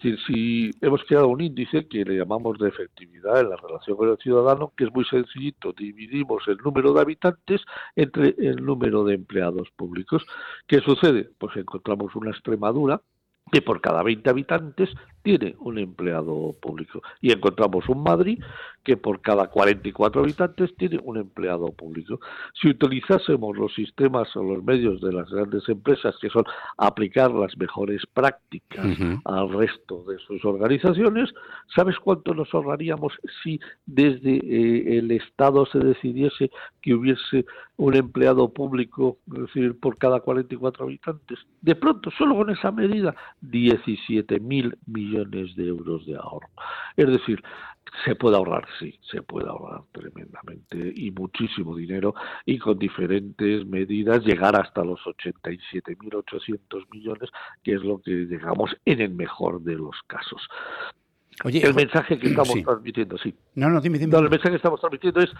si 0.00 0.70
hemos 0.80 1.02
creado 1.04 1.28
un 1.28 1.40
índice 1.40 1.88
que 1.88 2.04
le 2.04 2.16
llamamos 2.16 2.58
de 2.58 2.68
efectividad 2.68 3.40
en 3.40 3.50
la 3.50 3.56
relación 3.56 3.96
con 3.96 4.10
el 4.10 4.18
ciudadano, 4.18 4.72
que 4.76 4.84
es 4.84 4.92
muy 4.92 5.04
sencillito, 5.04 5.72
dividimos 5.72 6.46
el 6.46 6.58
número 6.58 6.92
de 6.92 7.00
habitantes 7.00 7.62
entre 7.96 8.34
el 8.38 8.64
número 8.64 9.04
de 9.04 9.14
empleados 9.14 9.68
públicos. 9.76 10.24
¿Qué 10.66 10.80
sucede? 10.80 11.30
Pues 11.38 11.56
encontramos 11.56 12.14
una 12.14 12.30
Extremadura 12.30 13.00
que 13.50 13.62
por 13.62 13.80
cada 13.80 14.02
20 14.02 14.28
habitantes 14.30 14.90
tiene 15.28 15.54
un 15.58 15.78
empleado 15.78 16.56
público. 16.58 17.02
Y 17.20 17.32
encontramos 17.32 17.86
un 17.90 18.02
Madrid 18.02 18.42
que 18.82 18.96
por 18.96 19.20
cada 19.20 19.48
44 19.48 20.22
habitantes 20.22 20.74
tiene 20.76 20.98
un 21.04 21.18
empleado 21.18 21.70
público. 21.72 22.18
Si 22.58 22.68
utilizásemos 22.70 23.54
los 23.54 23.74
sistemas 23.74 24.34
o 24.34 24.42
los 24.42 24.64
medios 24.64 25.02
de 25.02 25.12
las 25.12 25.28
grandes 25.28 25.68
empresas, 25.68 26.14
que 26.22 26.30
son 26.30 26.44
aplicar 26.78 27.30
las 27.30 27.54
mejores 27.58 28.02
prácticas 28.14 28.86
al 29.26 29.52
resto 29.52 30.04
de 30.04 30.18
sus 30.20 30.42
organizaciones, 30.46 31.28
¿sabes 31.76 31.96
cuánto 31.98 32.32
nos 32.32 32.54
ahorraríamos 32.54 33.12
si 33.42 33.60
desde 33.84 34.36
eh, 34.36 34.98
el 34.98 35.10
Estado 35.10 35.66
se 35.66 35.80
decidiese 35.80 36.50
que 36.80 36.94
hubiese 36.94 37.44
un 37.76 37.94
empleado 37.94 38.48
público, 38.48 39.18
es 39.34 39.42
decir, 39.42 39.78
por 39.78 39.98
cada 39.98 40.20
44 40.20 40.86
habitantes? 40.86 41.38
De 41.60 41.74
pronto, 41.74 42.10
solo 42.16 42.36
con 42.36 42.48
esa 42.48 42.72
medida, 42.72 43.14
17 43.42 44.40
mil 44.40 44.78
millones 45.26 45.56
de 45.56 45.66
euros 45.66 46.06
de 46.06 46.16
ahorro. 46.16 46.48
Es 46.96 47.06
decir, 47.06 47.42
se 48.04 48.14
puede 48.14 48.36
ahorrar, 48.36 48.66
sí, 48.78 48.98
se 49.10 49.22
puede 49.22 49.48
ahorrar 49.48 49.82
tremendamente 49.92 50.92
y 50.94 51.10
muchísimo 51.10 51.74
dinero 51.74 52.14
y 52.44 52.58
con 52.58 52.78
diferentes 52.78 53.66
medidas 53.66 54.24
llegar 54.24 54.56
hasta 54.60 54.84
los 54.84 55.00
87.800 55.00 56.86
millones, 56.90 57.30
que 57.62 57.74
es 57.74 57.82
lo 57.82 58.00
que 58.00 58.10
llegamos 58.10 58.76
en 58.84 59.00
el 59.00 59.14
mejor 59.14 59.62
de 59.62 59.74
los 59.74 59.96
casos. 60.06 60.46
Oye, 61.44 61.64
el 61.64 61.74
mensaje 61.74 62.18
que 62.18 62.28
estamos 62.28 62.62
transmitiendo, 62.62 63.16
sí. 63.16 63.32
No, 63.54 63.68
no, 63.70 63.80
dime, 63.80 63.98
dime. 63.98 64.16
el 64.18 64.24
mensaje 64.24 64.50
que 64.50 64.56
estamos 64.56 64.80
transmitiendo 64.80 65.20
es 65.20 65.30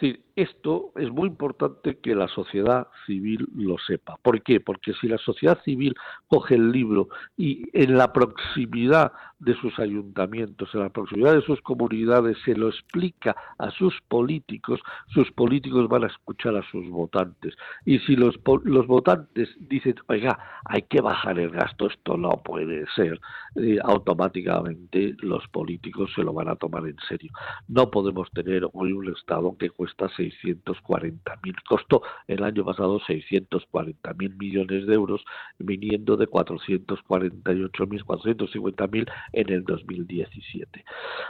decir, 0.00 0.24
esto 0.36 0.92
es 0.96 1.10
muy 1.10 1.28
importante 1.28 1.98
que 1.98 2.14
la 2.14 2.28
sociedad 2.28 2.88
civil 3.06 3.46
lo 3.54 3.76
sepa. 3.78 4.16
¿Por 4.22 4.42
qué? 4.42 4.60
Porque 4.60 4.94
si 4.94 5.08
la 5.08 5.18
sociedad 5.18 5.60
civil 5.64 5.94
coge 6.28 6.54
el 6.54 6.72
libro 6.72 7.08
y 7.36 7.68
en 7.72 7.96
la 7.96 8.12
proximidad 8.12 9.12
de 9.38 9.54
sus 9.54 9.78
ayuntamientos, 9.78 10.68
en 10.74 10.80
la 10.80 10.90
proximidad 10.90 11.34
de 11.34 11.42
sus 11.42 11.60
comunidades, 11.62 12.36
se 12.44 12.54
lo 12.54 12.68
explica 12.68 13.34
a 13.58 13.70
sus 13.70 13.98
políticos, 14.08 14.80
sus 15.08 15.30
políticos 15.32 15.88
van 15.88 16.04
a 16.04 16.08
escuchar 16.08 16.56
a 16.56 16.70
sus 16.70 16.88
votantes. 16.88 17.54
Y 17.84 17.98
si 18.00 18.16
los, 18.16 18.38
los 18.64 18.86
votantes 18.86 19.48
dicen, 19.58 19.94
oiga, 20.08 20.38
hay 20.64 20.82
que 20.82 21.00
bajar 21.00 21.38
el 21.38 21.50
gasto, 21.50 21.86
esto 21.86 22.16
no 22.16 22.30
puede 22.44 22.84
ser, 22.94 23.20
eh, 23.56 23.78
automáticamente 23.82 25.16
los 25.20 25.46
políticos 25.48 26.10
se 26.14 26.22
lo 26.22 26.32
van 26.32 26.48
a 26.48 26.56
tomar 26.56 26.86
en 26.86 26.96
serio. 27.08 27.32
No 27.68 27.90
podemos 27.90 28.30
tener 28.32 28.66
hoy 28.72 28.92
un 28.92 29.08
Estado 29.10 29.56
que 29.58 29.70
cuesta 29.94 30.14
640 30.16 31.38
mil, 31.42 31.54
costó 31.68 32.02
el 32.26 32.42
año 32.42 32.64
pasado 32.64 33.00
640 33.06 34.14
mil 34.14 34.36
millones 34.36 34.86
de 34.86 34.94
euros, 34.94 35.24
viniendo 35.58 36.16
de 36.16 36.26
448 36.26 37.86
mil, 37.86 38.04
450 38.04 38.86
mil 38.88 39.06
en 39.32 39.50
el 39.50 39.64
2017. 39.64 40.84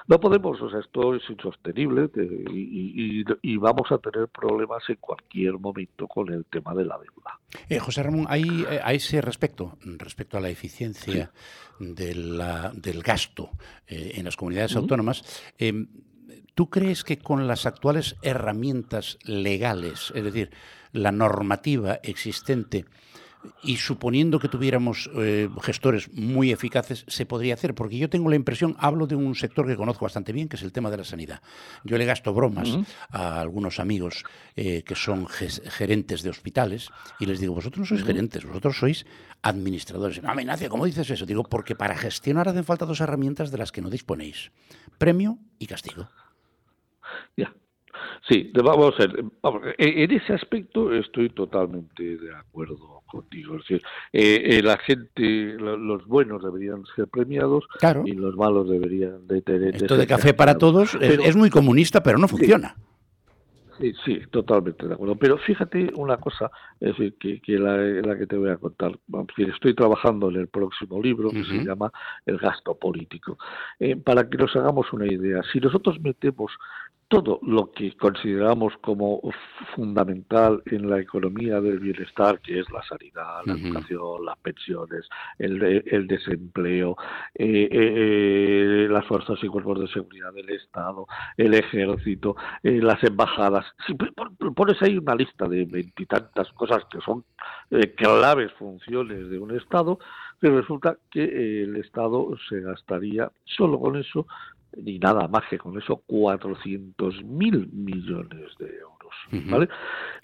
No 0.07 0.21
podemos, 0.21 0.61
o 0.61 0.71
sea, 0.71 0.81
esto 0.81 1.15
es 1.15 1.23
insostenible 1.29 2.11
y, 2.51 3.25
vamos 3.61 3.93
a 3.93 3.99
tener 3.99 4.27
problemas 4.29 4.83
en 4.89 4.97
cualquier 4.97 5.59
momento 5.59 6.09
con 6.09 6.33
el 6.33 6.47
tema 6.47 6.75
de 6.75 6.87
la 6.87 6.97
deuda. 6.99 7.39
Eh, 7.69 7.79
José 7.79 8.03
Ramón, 8.03 8.25
hay, 8.29 8.65
eh, 8.71 8.81
a 8.83 8.95
ese 8.95 9.21
respecto, 9.21 9.77
respecto 9.99 10.39
a 10.39 10.41
la 10.41 10.49
eficiencia 10.49 11.31
del 11.79 13.03
gasto 13.03 13.51
eh, 13.87 14.13
en 14.15 14.25
las 14.25 14.37
comunidades 14.37 14.77
autónomas, 14.77 15.45
em, 15.59 15.87
¿Tú 16.55 16.71
crees 16.71 17.05
que 17.05 17.19
con 17.19 17.47
las 17.47 17.67
actuales 17.67 18.17
herramientas 18.23 19.19
legales, 19.25 20.13
es 20.15 20.25
decir, 20.25 20.51
la 20.93 21.13
normativa 21.13 22.01
existente, 22.03 22.85
y 23.63 23.77
suponiendo 23.77 24.39
que 24.39 24.49
tuviéramos 24.49 25.11
eh, 25.17 25.49
gestores 25.63 26.13
muy 26.13 26.51
eficaces, 26.51 27.05
se 27.09 27.27
podría 27.27 27.55
hacer, 27.55 27.75
porque 27.75 27.97
yo 27.97 28.11
tengo 28.11 28.29
la 28.29 28.37
impresión, 28.37 28.77
hablo 28.79 29.07
de 29.07 29.17
un 29.17 29.35
sector 29.35 29.67
que 29.67 29.77
conozco 29.77 30.05
bastante 30.05 30.33
bien, 30.33 30.49
que 30.49 30.57
es 30.57 30.63
el 30.63 30.73
tema 30.73 30.91
de 30.91 30.99
la 30.99 31.05
sanidad. 31.05 31.41
Yo 31.85 31.97
le 31.97 32.05
gasto 32.05 32.35
bromas 32.35 32.69
a 33.11 33.41
algunos 33.41 33.81
amigos 33.81 34.25
eh, 34.57 34.83
que 34.83 34.95
son 34.95 35.27
gerentes 35.27 36.23
de 36.23 36.31
hospitales 36.31 36.91
y 37.19 37.27
les 37.27 37.41
digo, 37.41 37.55
vosotros 37.55 37.81
no 37.81 37.87
sois 37.87 38.05
gerentes, 38.05 38.45
vosotros 38.45 38.77
sois 38.77 39.07
administradores. 39.43 40.21
Amenaza, 40.23 40.69
¿cómo 40.69 40.85
dices 40.85 41.09
eso? 41.11 41.25
Digo, 41.25 41.45
porque 41.45 41.75
para 41.75 41.97
gestionar 41.97 42.49
hacen 42.49 42.65
falta 42.65 42.85
dos 42.85 43.01
herramientas 43.01 43.51
de 43.51 43.59
las 43.59 43.73
que 43.73 43.81
no 43.81 43.89
disponéis, 43.89 44.53
premio 44.99 45.39
y 45.59 45.67
castigo. 45.67 46.09
Ya. 47.37 47.53
Sí, 48.29 48.51
vamos 48.55 48.95
a 48.99 49.07
ver. 49.07 49.25
En 49.79 50.11
ese 50.11 50.35
aspecto 50.35 50.93
estoy 50.95 51.31
totalmente 51.31 52.17
de 52.17 52.35
acuerdo 52.35 53.03
contigo. 53.07 53.57
Es 53.57 53.63
decir, 53.63 53.83
eh, 54.13 54.59
eh, 54.59 54.63
la 54.63 54.79
gente, 54.79 55.57
los 55.59 56.07
buenos 56.07 56.43
deberían 56.43 56.85
ser 56.95 57.09
premiados 57.09 57.65
y 58.05 58.13
los 58.13 58.37
malos 58.37 58.69
deberían 58.69 59.27
de 59.27 59.43
tener. 59.43 59.77
Esto 59.77 59.97
de 59.97 60.07
café 60.07 60.35
para 60.35 60.57
todos 60.57 60.97
es, 61.01 61.37
muy 61.37 61.51
comunista, 61.51 62.03
pero 62.03 62.19
no 62.19 62.29
funciona. 62.29 62.77
Sí, 63.81 63.95
sí, 64.05 64.21
totalmente 64.31 64.87
de 64.87 64.93
acuerdo. 64.93 65.17
Pero 65.17 65.39
fíjate 65.39 65.91
una 65.95 66.19
cosa, 66.19 66.51
es 66.81 66.99
decir, 66.99 67.15
que, 67.19 67.59
la, 67.59 68.15
que 68.17 68.27
te 68.27 68.37
voy 68.37 68.51
a 68.51 68.59
contar. 68.59 68.93
Estoy 69.39 69.75
trabajando 69.75 70.29
en 70.29 70.37
el 70.37 70.49
próximo 70.49 71.01
libro 71.01 71.31
que 71.31 71.45
se 71.45 71.65
llama 71.65 71.91
El 72.27 72.37
gasto 72.37 72.75
político. 72.75 73.39
Eh, 73.79 73.97
para 73.97 74.29
que 74.29 74.37
nos 74.37 74.55
hagamos 74.55 74.93
una 74.93 75.07
idea, 75.07 75.41
si 75.51 75.61
nosotros 75.61 75.99
metemos 76.01 76.53
todo 77.11 77.41
lo 77.43 77.73
que 77.73 77.97
consideramos 77.97 78.73
como 78.81 79.21
fundamental 79.75 80.63
en 80.67 80.89
la 80.89 81.01
economía 81.01 81.61
del 81.61 81.81
bienestar, 81.81 82.39
que 82.39 82.61
es 82.61 82.71
la 82.71 82.85
sanidad, 82.85 83.43
la 83.47 83.55
educación, 83.55 84.25
las 84.25 84.39
pensiones, 84.39 85.09
el, 85.37 86.07
desempleo, 86.07 86.97
eh, 87.35 87.69
eh, 87.69 87.69
eh, 87.73 88.89
las 88.89 89.05
fuerzas 89.07 89.41
y 89.43 89.49
cuerpos 89.49 89.81
de 89.81 89.89
seguridad 89.89 90.33
del 90.33 90.51
Estado, 90.51 91.09
el 91.37 91.55
ejército, 91.55 92.37
las 92.63 93.03
embajadas. 93.03 93.67
Si 93.89 93.95
pones 93.95 94.81
ahí 94.81 94.97
una 94.97 95.17
lista 95.17 95.49
de 95.49 95.65
veintitantas 95.65 96.49
cosas 96.53 96.85
que 96.93 97.01
son 97.01 97.25
claves 97.97 98.53
funciones 98.53 99.29
de 99.29 99.39
un 99.41 99.57
Estado, 99.57 99.99
pero 100.39 100.61
resulta 100.61 100.97
que 101.11 101.65
el 101.65 101.75
Estado 101.75 102.31
se 102.49 102.61
gastaría 102.61 103.33
solo 103.45 103.81
con 103.81 103.97
eso 103.97 104.29
ni 104.77 104.99
nada 104.99 105.29
más 105.29 105.45
que 105.49 105.59
con 105.59 105.79
eso 105.79 106.03
400 106.07 107.25
mil 107.25 107.69
millones 107.73 108.57
de 108.59 108.67
euros. 108.79 109.00
¿Vale? 109.31 109.69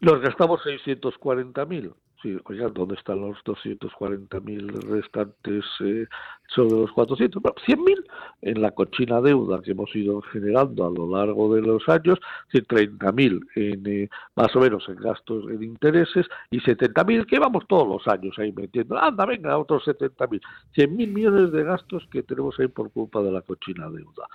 Los 0.01 0.21
gastamos 0.21 0.63
640 0.63 1.65
mil. 1.67 1.93
Sí, 2.23 2.35
oigan, 2.45 2.73
¿dónde 2.73 2.95
están 2.95 3.21
los 3.21 3.37
240.000 3.45 4.89
restantes 4.89 5.65
eh, 5.81 6.07
sobre 6.49 6.81
los 6.81 6.93
400? 6.93 7.43
Bueno, 7.43 7.57
100.000 7.67 8.05
en 8.41 8.63
la 8.63 8.71
cochina 8.71 9.21
deuda 9.21 9.61
que 9.61 9.73
hemos 9.73 9.95
ido 9.95 10.23
generando 10.23 10.87
a 10.87 10.91
lo 10.91 11.11
largo 11.15 11.55
de 11.55 11.61
los 11.61 11.87
años, 11.91 12.19
30.000 12.53 13.47
en, 13.57 13.87
eh, 13.87 14.09
más 14.35 14.57
o 14.57 14.61
menos 14.61 14.89
en 14.89 14.97
gastos 14.97 15.45
en 15.51 15.63
intereses 15.63 16.27
y 16.51 16.61
70.000 16.61 17.27
que 17.27 17.39
vamos 17.39 17.65
todos 17.69 17.87
los 17.87 18.09
años 18.09 18.35
ahí 18.39 18.51
metiendo. 18.53 18.97
Anda, 18.99 19.27
venga, 19.27 19.59
otros 19.59 19.85
70.000. 19.85 20.41
100.000 20.75 21.13
millones 21.13 21.53
de 21.53 21.65
gastos 21.65 22.09
que 22.11 22.23
tenemos 22.23 22.59
ahí 22.59 22.69
por 22.69 22.91
culpa 22.93 23.21
de 23.23 23.31
la 23.31 23.43
cochina 23.43 23.91
deuda. 23.91 24.27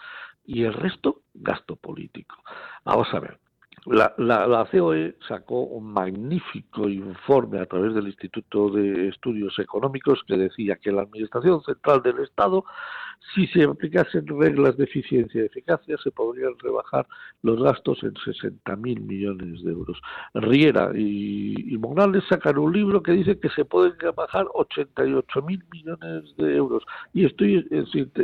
Y 0.46 0.64
el 0.64 0.74
resto, 0.74 1.22
gasto 1.34 1.76
político. 1.76 2.36
Vamos 2.86 3.08
a 3.12 3.20
ver. 3.20 3.41
La, 3.86 4.14
la, 4.18 4.68
COE 4.72 5.16
sacó 5.28 5.62
un 5.62 5.92
magnífico 5.92 6.88
informe 6.88 7.60
a 7.60 7.66
través 7.66 7.96
del 7.96 8.08
Instituto 8.08 8.70
de 8.70 9.08
Estudios 9.08 9.58
Económicos 9.58 10.22
que 10.28 10.38
decía 10.38 10.76
que 10.76 10.92
la 10.92 11.02
Administración 11.02 11.64
Central 11.64 12.04
del 12.04 12.20
Estado 12.20 12.64
si 13.34 13.48
se 13.48 13.64
aplicasen 13.64 14.28
reglas 14.28 14.76
de 14.78 14.84
eficiencia 14.84 15.42
y 15.42 15.46
eficacia, 15.46 15.98
se 16.04 16.12
podrían 16.12 16.58
rebajar 16.60 17.08
los 17.44 17.62
gastos 17.62 18.04
en 18.04 18.14
60.000 18.14 19.00
millones 19.02 19.64
de 19.64 19.72
euros. 19.72 20.02
Riera 20.34 20.92
y, 20.94 21.56
y, 21.74 21.80
sacan 22.28 22.58
un 22.58 22.74
libro 22.74 23.02
que 23.02 23.14
dice 23.14 23.40
que 23.40 23.50
se 23.50 23.64
pueden 23.64 23.98
rebajar 24.00 24.46
88.000 24.48 25.64
millones 25.72 26.36
de 26.38 26.56
euros. 26.56 26.84
Y 27.14 27.26
estoy 27.26 27.66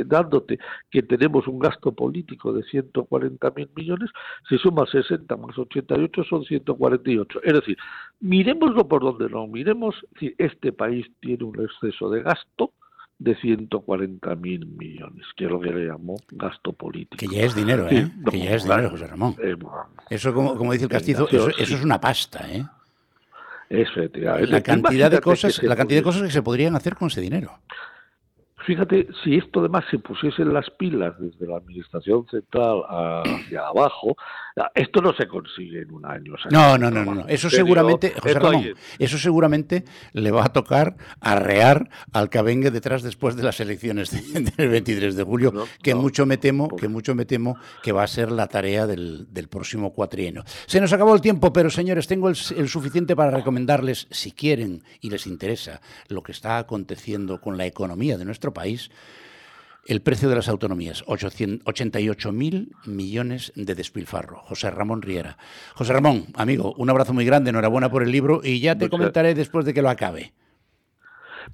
dándote 0.05 0.59
que 0.91 1.03
tenemos 1.03 1.47
un 1.47 1.59
gasto 1.59 1.91
político 1.93 2.51
de 2.51 2.63
140.000 2.63 3.69
millones, 3.75 4.09
si 4.49 4.57
suma 4.57 4.85
60 4.85 5.37
más 5.37 5.57
88 5.57 6.23
son 6.23 6.43
148. 6.43 7.39
Es 7.43 7.53
decir, 7.53 7.77
miremoslo 8.19 8.87
por 8.87 9.01
donde 9.03 9.29
no 9.29 9.47
miremos, 9.47 9.95
este 10.37 10.71
país 10.73 11.07
tiene 11.21 11.43
un 11.43 11.61
exceso 11.61 12.09
de 12.09 12.23
gasto, 12.23 12.73
de 13.19 13.35
140 13.35 14.35
mil 14.35 14.65
millones, 14.65 15.25
que 15.35 15.45
es 15.45 15.51
lo 15.51 15.59
que 15.59 15.71
le 15.71 15.87
llamó 15.87 16.17
gasto 16.31 16.73
político. 16.73 17.17
Que 17.17 17.27
ya 17.27 17.43
es 17.43 17.55
dinero, 17.55 17.87
¿eh? 17.89 18.11
que 18.31 18.39
ya 18.39 18.55
es 18.55 18.63
dinero, 18.63 18.89
José 18.89 19.07
Ramón. 19.07 19.35
Eh, 19.41 19.55
eso, 20.09 20.33
como, 20.33 20.55
como 20.55 20.73
dice 20.73 20.85
el 20.85 20.91
castizo, 20.91 21.27
eso, 21.29 21.49
es 21.57 21.83
una 21.83 21.99
pasta, 21.99 22.45
¿eh? 22.51 22.65
La 23.69 24.61
cantidad 24.61 25.11
de 25.11 25.19
cosas, 25.19 25.61
la 25.61 25.75
cantidad 25.75 25.99
de 25.99 26.03
cosas 26.03 26.23
que 26.23 26.31
se 26.31 26.41
podrían 26.41 26.75
hacer 26.75 26.95
con 26.95 27.09
ese 27.09 27.19
dinero. 27.19 27.59
Fíjate, 28.65 29.07
si 29.23 29.37
esto 29.37 29.61
además 29.61 29.85
se 29.89 29.97
pusiesen 29.97 30.53
las 30.53 30.69
pilas 30.71 31.13
desde 31.19 31.47
la 31.47 31.57
administración 31.57 32.25
central 32.27 32.83
hacia 32.89 33.67
abajo, 33.67 34.15
esto 34.73 35.01
no 35.01 35.13
se 35.13 35.27
consigue 35.27 35.81
en 35.81 35.93
un 35.93 36.05
año. 36.05 36.33
no, 36.49 36.77
no, 36.77 36.89
no, 36.89 37.05
no, 37.05 37.27
Eso 37.27 37.49
seguramente, 37.49 38.13
José 38.19 38.39
Ramón, 38.39 38.73
eso 38.97 39.17
seguramente 39.17 39.83
le 40.13 40.31
va 40.31 40.45
a 40.45 40.53
tocar 40.53 40.97
arrear 41.19 41.89
al 42.11 42.29
que 42.29 42.41
venga 42.41 42.71
detrás 42.71 43.03
después 43.03 43.35
de 43.35 43.43
las 43.43 43.59
elecciones 43.59 44.11
del 44.57 44.69
23 44.69 45.15
de 45.15 45.23
julio, 45.23 45.53
que 45.81 45.95
mucho 45.95 46.25
me 46.25 46.37
temo, 46.37 46.69
que 46.69 46.87
mucho 46.87 47.13
me 47.13 47.25
temo 47.25 47.57
que 47.83 47.91
va 47.91 48.03
a 48.03 48.07
ser 48.07 48.31
la 48.31 48.47
tarea 48.47 48.87
del, 48.87 49.27
próximo 49.49 49.93
cuatrienio. 49.93 50.43
Se 50.65 50.81
nos 50.81 50.91
acabó 50.91 51.13
el 51.13 51.21
tiempo, 51.21 51.53
pero 51.53 51.69
señores, 51.69 52.07
tengo 52.07 52.29
el 52.29 52.35
suficiente 52.35 53.15
para 53.15 53.31
recomendarles, 53.31 54.07
si 54.11 54.31
quieren 54.31 54.83
y 54.99 55.09
les 55.09 55.27
interesa, 55.27 55.81
lo 56.09 56.21
que 56.21 56.31
está 56.31 56.57
aconteciendo 56.57 57.39
con 57.39 57.57
la 57.57 57.65
economía 57.65 58.17
de 58.17 58.25
nuestro 58.25 58.53
país, 58.53 58.89
el 59.87 60.01
precio 60.01 60.29
de 60.29 60.35
las 60.35 60.49
autonomías, 60.49 61.03
88 61.07 62.31
mil 62.31 62.71
millones 62.85 63.53
de 63.55 63.73
despilfarro. 63.73 64.39
José 64.41 64.69
Ramón 64.69 65.01
Riera. 65.01 65.37
José 65.75 65.93
Ramón, 65.93 66.25
amigo, 66.35 66.73
un 66.77 66.89
abrazo 66.89 67.13
muy 67.13 67.25
grande, 67.25 67.49
enhorabuena 67.49 67.89
por 67.89 68.03
el 68.03 68.11
libro 68.11 68.41
y 68.43 68.59
ya 68.59 68.77
te 68.77 68.89
comentaré 68.89 69.33
después 69.33 69.65
de 69.65 69.73
que 69.73 69.81
lo 69.81 69.89
acabe. 69.89 70.33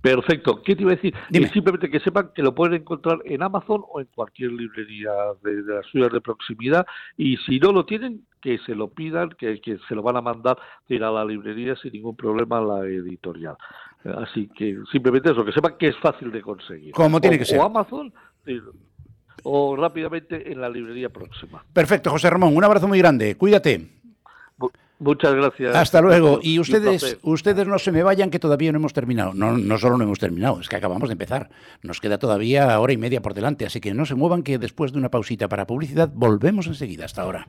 Perfecto. 0.02 0.62
¿Qué 0.64 0.76
te 0.76 0.82
iba 0.82 0.92
a 0.92 0.96
decir? 0.96 1.14
Simplemente 1.54 1.90
que 1.90 2.00
sepan 2.00 2.32
que 2.34 2.42
lo 2.42 2.56
pueden 2.56 2.82
encontrar 2.82 3.20
en 3.26 3.44
Amazon 3.44 3.84
o 3.88 4.00
en 4.02 4.08
cualquier 4.08 4.52
librería 4.52 5.12
de, 5.44 5.62
las 5.62 5.86
ciudades 5.88 6.14
de 6.14 6.22
proximidad 6.22 6.86
y 7.18 7.38
si 7.38 7.60
no 7.60 7.72
lo 7.72 7.86
tienen, 7.86 8.26
que 8.42 8.58
se 8.60 8.76
lo 8.76 8.90
pidan, 8.90 9.30
que, 9.38 9.62
se 9.88 9.96
lo 9.96 10.02
van 10.02 10.18
a 10.18 10.22
mandar 10.22 10.58
a 10.90 11.12
la 11.12 11.26
librería 11.26 11.76
sin 11.76 11.94
ningún 11.94 12.16
problema 12.16 12.58
a 12.58 12.62
la 12.62 12.86
editorial. 12.86 13.56
Así 14.06 14.50
que 14.56 14.78
simplemente 14.92 15.32
eso, 15.32 15.46
que 15.46 15.52
sepan 15.52 15.76
que 15.80 15.88
es 15.88 15.98
fácil 15.98 16.32
de 16.32 16.42
conseguir. 16.42 16.92
Como 16.92 17.22
tiene 17.22 17.38
que 17.38 17.46
ser. 17.46 17.60
O 17.60 17.64
Amazon 17.64 18.14
o 19.44 19.76
rápidamente 19.76 20.52
en 20.52 20.62
la 20.62 20.70
librería 20.70 21.10
próxima. 21.10 21.64
Perfecto, 21.74 22.10
José 22.12 22.30
Ramón. 22.30 22.56
Un 22.56 22.64
abrazo 22.64 22.88
muy 22.88 23.00
grande. 23.00 23.36
Cuídate. 23.36 23.90
Muchas 25.00 25.34
gracias. 25.36 25.76
Hasta 25.76 26.02
luego. 26.02 26.40
Y 26.42 26.60
ustedes, 26.60 27.18
ustedes 27.24 27.68
no 27.68 27.78
se 27.78 27.92
me 27.92 28.04
vayan, 28.04 28.30
que 28.30 28.40
todavía 28.40 28.72
no 28.72 28.78
hemos 28.78 28.94
terminado. 28.94 29.34
No, 29.34 29.58
no 29.58 29.78
solo 29.78 29.98
no 29.98 30.06
hemos 30.06 30.20
terminado, 30.20 30.62
es 30.62 30.70
que 30.70 30.78
acabamos 30.78 31.10
de 31.10 31.14
empezar. 31.14 31.50
Nos 31.82 32.00
queda 32.00 32.18
todavía 32.18 32.80
hora 32.80 32.94
y 32.94 32.98
media 32.98 33.22
por 33.22 33.34
delante, 33.34 33.66
así 33.66 33.82
que 33.82 33.94
no 33.94 34.06
se 34.06 34.16
muevan, 34.16 34.44
que 34.44 34.58
después 34.58 34.94
de 34.94 35.00
una 35.00 35.10
pausita 35.10 35.50
para 35.50 35.68
publicidad 35.68 36.10
volvemos 36.14 36.68
enseguida. 36.68 37.06
Hasta 37.06 37.24
ahora. 37.24 37.48